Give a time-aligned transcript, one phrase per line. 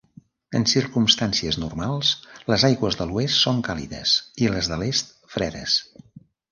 [0.59, 2.15] En circumstàncies normals,
[2.53, 5.83] les aigües de l'oest són càlides i les de l'est fredes.